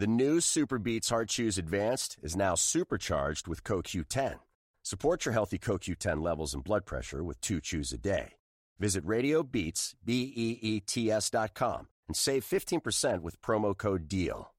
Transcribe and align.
The 0.00 0.06
new 0.06 0.40
Super 0.40 0.78
Beets 0.78 1.10
Heart 1.10 1.28
Chews 1.28 1.58
Advanced 1.58 2.16
is 2.22 2.34
now 2.34 2.54
supercharged 2.54 3.46
with 3.46 3.62
CoQ10. 3.64 4.36
Support 4.82 5.26
your 5.26 5.34
healthy 5.34 5.58
CoQ10 5.58 6.22
levels 6.22 6.54
and 6.54 6.64
blood 6.64 6.86
pressure 6.86 7.22
with 7.22 7.38
two 7.42 7.60
chews 7.60 7.92
a 7.92 7.98
day. 7.98 8.36
Visit 8.78 9.04
RadioBeets, 9.04 9.96
B-E-E-T-S 10.02 11.28
dot 11.28 11.52
com 11.52 11.88
and 12.08 12.16
save 12.16 12.46
15% 12.46 13.20
with 13.20 13.42
promo 13.42 13.76
code 13.76 14.08
DEAL. 14.08 14.50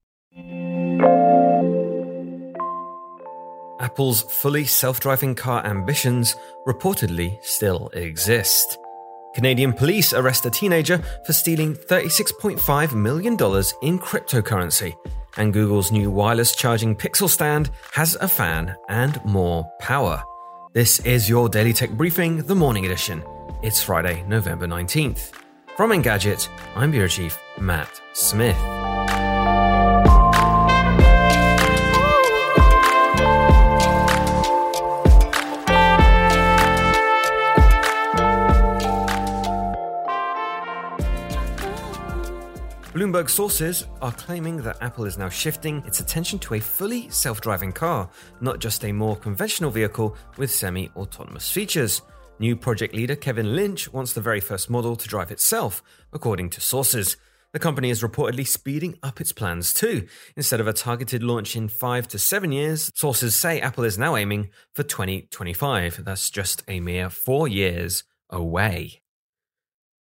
Apple's 3.80 4.22
fully 4.22 4.64
self 4.64 5.00
driving 5.00 5.34
car 5.34 5.66
ambitions 5.66 6.36
reportedly 6.68 7.36
still 7.42 7.88
exist. 7.94 8.78
Canadian 9.34 9.72
police 9.72 10.12
arrest 10.12 10.46
a 10.46 10.50
teenager 10.50 10.98
for 11.26 11.32
stealing 11.32 11.74
$36.5 11.74 12.94
million 12.94 13.32
in 13.32 13.98
cryptocurrency. 13.98 14.94
And 15.36 15.52
Google's 15.52 15.90
new 15.90 16.10
wireless 16.10 16.54
charging 16.54 16.94
Pixel 16.94 17.28
stand 17.28 17.70
has 17.92 18.16
a 18.20 18.28
fan 18.28 18.76
and 18.88 19.24
more 19.24 19.70
power. 19.80 20.22
This 20.72 21.00
is 21.00 21.28
your 21.28 21.48
Daily 21.48 21.72
Tech 21.72 21.90
Briefing, 21.90 22.38
the 22.38 22.54
morning 22.54 22.86
edition. 22.86 23.22
It's 23.62 23.82
Friday, 23.82 24.24
November 24.26 24.66
19th. 24.66 25.32
From 25.76 25.90
Engadget, 25.90 26.48
I'm 26.76 26.90
Bureau 26.90 27.08
Chief 27.08 27.38
Matt 27.58 28.00
Smith. 28.12 28.81
Bloomberg 43.02 43.28
sources 43.28 43.88
are 44.00 44.12
claiming 44.12 44.58
that 44.58 44.80
Apple 44.80 45.06
is 45.06 45.18
now 45.18 45.28
shifting 45.28 45.82
its 45.88 45.98
attention 45.98 46.38
to 46.38 46.54
a 46.54 46.60
fully 46.60 47.08
self 47.08 47.40
driving 47.40 47.72
car, 47.72 48.08
not 48.40 48.60
just 48.60 48.84
a 48.84 48.92
more 48.92 49.16
conventional 49.16 49.72
vehicle 49.72 50.16
with 50.36 50.52
semi 50.52 50.88
autonomous 50.94 51.50
features. 51.50 52.02
New 52.38 52.54
project 52.54 52.94
leader 52.94 53.16
Kevin 53.16 53.56
Lynch 53.56 53.92
wants 53.92 54.12
the 54.12 54.20
very 54.20 54.38
first 54.38 54.70
model 54.70 54.94
to 54.94 55.08
drive 55.08 55.32
itself, 55.32 55.82
according 56.12 56.50
to 56.50 56.60
sources. 56.60 57.16
The 57.52 57.58
company 57.58 57.90
is 57.90 58.04
reportedly 58.04 58.46
speeding 58.46 58.96
up 59.02 59.20
its 59.20 59.32
plans 59.32 59.74
too. 59.74 60.06
Instead 60.36 60.60
of 60.60 60.68
a 60.68 60.72
targeted 60.72 61.24
launch 61.24 61.56
in 61.56 61.66
five 61.66 62.06
to 62.06 62.20
seven 62.20 62.52
years, 62.52 62.92
sources 62.94 63.34
say 63.34 63.60
Apple 63.60 63.82
is 63.82 63.98
now 63.98 64.14
aiming 64.14 64.50
for 64.76 64.84
2025. 64.84 66.04
That's 66.04 66.30
just 66.30 66.62
a 66.68 66.78
mere 66.78 67.10
four 67.10 67.48
years 67.48 68.04
away. 68.30 69.01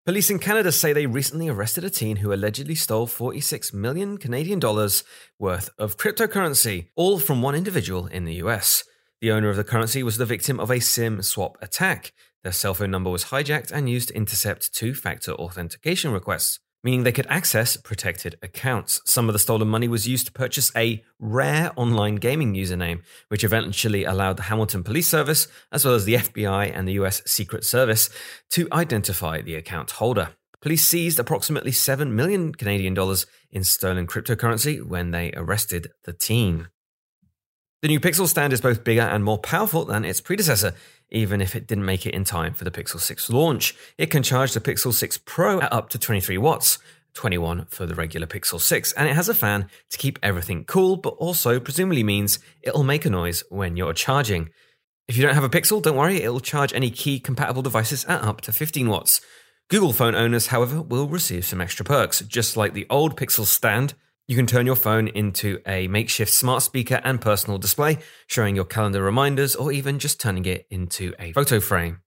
Police 0.06 0.28
in 0.28 0.38
Canada 0.38 0.70
say 0.70 0.92
they 0.92 1.06
recently 1.06 1.48
arrested 1.48 1.82
a 1.82 1.88
teen 1.88 2.16
who 2.16 2.30
allegedly 2.30 2.74
stole 2.74 3.06
46 3.06 3.72
million 3.72 4.18
Canadian 4.18 4.58
dollars 4.58 5.02
worth 5.38 5.70
of 5.78 5.96
cryptocurrency, 5.96 6.88
all 6.94 7.18
from 7.18 7.40
one 7.40 7.54
individual 7.54 8.06
in 8.08 8.26
the 8.26 8.34
US. 8.34 8.84
The 9.22 9.30
owner 9.30 9.48
of 9.48 9.56
the 9.56 9.64
currency 9.64 10.02
was 10.02 10.18
the 10.18 10.26
victim 10.26 10.60
of 10.60 10.70
a 10.70 10.78
SIM 10.78 11.22
swap 11.22 11.56
attack. 11.62 12.12
Their 12.42 12.52
cell 12.52 12.74
phone 12.74 12.90
number 12.90 13.08
was 13.08 13.24
hijacked 13.26 13.72
and 13.72 13.88
used 13.88 14.08
to 14.08 14.14
intercept 14.14 14.74
two 14.74 14.92
factor 14.92 15.32
authentication 15.32 16.12
requests 16.12 16.60
meaning 16.84 17.02
they 17.02 17.10
could 17.10 17.26
access 17.28 17.76
protected 17.76 18.38
accounts. 18.42 19.00
Some 19.06 19.28
of 19.28 19.32
the 19.32 19.38
stolen 19.38 19.68
money 19.68 19.88
was 19.88 20.06
used 20.06 20.26
to 20.26 20.32
purchase 20.32 20.70
a 20.76 21.02
rare 21.18 21.72
online 21.74 22.16
gaming 22.16 22.54
username, 22.54 23.02
which 23.28 23.42
eventually 23.42 24.04
allowed 24.04 24.36
the 24.36 24.44
Hamilton 24.44 24.84
Police 24.84 25.08
Service, 25.08 25.48
as 25.72 25.84
well 25.84 25.94
as 25.94 26.04
the 26.04 26.14
FBI 26.14 26.70
and 26.72 26.86
the 26.86 26.92
US 26.92 27.22
Secret 27.26 27.64
Service, 27.64 28.10
to 28.50 28.68
identify 28.70 29.40
the 29.40 29.56
account 29.56 29.92
holder. 29.92 30.28
Police 30.60 30.86
seized 30.86 31.18
approximately 31.18 31.72
7 31.72 32.14
million 32.14 32.54
Canadian 32.54 32.94
dollars 32.94 33.26
in 33.50 33.64
stolen 33.64 34.06
cryptocurrency 34.06 34.82
when 34.82 35.10
they 35.10 35.32
arrested 35.34 35.88
the 36.04 36.12
teen. 36.12 36.68
The 37.82 37.88
new 37.88 38.00
Pixel 38.00 38.26
stand 38.26 38.54
is 38.54 38.62
both 38.62 38.82
bigger 38.82 39.02
and 39.02 39.22
more 39.22 39.36
powerful 39.36 39.84
than 39.84 40.06
its 40.06 40.22
predecessor 40.22 40.72
even 41.10 41.40
if 41.40 41.54
it 41.54 41.66
didn't 41.66 41.84
make 41.84 42.06
it 42.06 42.14
in 42.14 42.24
time 42.24 42.54
for 42.54 42.64
the 42.64 42.70
Pixel 42.70 43.00
6 43.00 43.30
launch. 43.30 43.74
It 43.98 44.10
can 44.10 44.22
charge 44.22 44.52
the 44.52 44.60
Pixel 44.60 44.92
6 44.92 45.18
Pro 45.18 45.60
at 45.60 45.72
up 45.72 45.88
to 45.90 45.98
23 45.98 46.38
watts, 46.38 46.78
21 47.14 47.66
for 47.66 47.86
the 47.86 47.94
regular 47.94 48.26
Pixel 48.26 48.60
6, 48.60 48.92
and 48.92 49.08
it 49.08 49.14
has 49.14 49.28
a 49.28 49.34
fan 49.34 49.68
to 49.90 49.98
keep 49.98 50.18
everything 50.22 50.64
cool, 50.64 50.96
but 50.96 51.14
also 51.14 51.60
presumably 51.60 52.02
means 52.02 52.38
it'll 52.62 52.84
make 52.84 53.04
a 53.04 53.10
noise 53.10 53.44
when 53.48 53.76
you're 53.76 53.92
charging. 53.92 54.50
If 55.06 55.16
you 55.16 55.22
don't 55.22 55.34
have 55.34 55.44
a 55.44 55.50
Pixel, 55.50 55.82
don't 55.82 55.96
worry, 55.96 56.22
it'll 56.22 56.40
charge 56.40 56.72
any 56.72 56.90
Qi 56.90 57.22
compatible 57.22 57.62
devices 57.62 58.04
at 58.06 58.22
up 58.22 58.40
to 58.42 58.52
15 58.52 58.88
watts. 58.88 59.20
Google 59.68 59.92
phone 59.92 60.14
owners, 60.14 60.48
however, 60.48 60.82
will 60.82 61.08
receive 61.08 61.44
some 61.44 61.60
extra 61.60 61.84
perks, 61.84 62.20
just 62.20 62.56
like 62.56 62.74
the 62.74 62.86
old 62.90 63.16
Pixel 63.16 63.46
stand 63.46 63.94
you 64.26 64.36
can 64.36 64.46
turn 64.46 64.66
your 64.66 64.76
phone 64.76 65.08
into 65.08 65.60
a 65.66 65.86
makeshift 65.88 66.32
smart 66.32 66.62
speaker 66.62 67.00
and 67.04 67.20
personal 67.20 67.58
display, 67.58 67.98
showing 68.26 68.56
your 68.56 68.64
calendar 68.64 69.02
reminders 69.02 69.54
or 69.54 69.72
even 69.72 69.98
just 69.98 70.20
turning 70.20 70.46
it 70.46 70.66
into 70.70 71.12
a 71.18 71.32
photo 71.32 71.60
frame. 71.60 72.00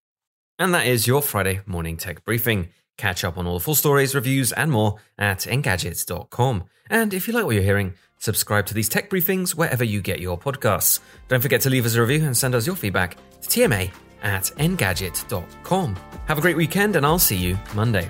And 0.60 0.74
that 0.74 0.88
is 0.88 1.06
your 1.06 1.22
Friday 1.22 1.62
morning 1.66 1.98
tech 1.98 2.26
briefing. 2.26 2.70
Catch 2.98 3.24
up 3.24 3.38
on 3.38 3.46
all 3.46 3.60
the 3.60 3.64
full 3.64 3.76
stories, 3.76 4.16
reviews, 4.16 4.52
and 4.52 4.72
more 4.72 4.96
at 5.20 5.42
engadgets.com. 5.42 6.64
And 6.90 7.14
if 7.14 7.28
you 7.28 7.34
like 7.34 7.46
what 7.46 7.54
you're 7.54 7.64
hearing, 7.64 7.94
subscribe 8.18 8.66
to 8.68 8.74
these 8.74 8.90
tech 8.90 9.10
briefings 9.10 9.52
wherever 9.52 9.84
you 9.84 10.02
get 10.02 10.20
your 10.20 10.40
podcasts. 10.40 11.00
Don't 11.28 11.42
forget 11.42 11.62
to 11.62 11.70
leave 11.70 11.86
us 11.86 11.94
a 11.94 12.02
review 12.02 12.26
and 12.26 12.36
send 12.36 12.56
us 12.56 12.66
your 12.66 12.76
feedback 12.76 13.18
to 13.42 13.50
tma 13.50 13.92
at 14.24 14.44
engadget.com. 14.58 15.96
Have 16.26 16.40
a 16.40 16.42
great 16.42 16.58
weekend, 16.58 16.96
and 16.96 17.06
I'll 17.06 17.20
see 17.20 17.38
you 17.38 17.60
Monday. 17.76 18.10